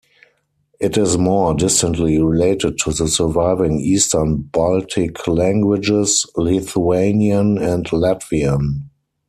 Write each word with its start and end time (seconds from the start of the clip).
It 0.79 0.97
is 0.97 1.19
more 1.19 1.53
distantly 1.53 2.19
related 2.19 2.79
to 2.85 2.91
the 2.91 3.07
surviving 3.07 3.79
Eastern 3.79 4.37
Baltic 4.37 5.27
languages, 5.27 6.25
Lithuanian 6.35 7.59
and 7.59 7.85
Latvian. 7.91 8.85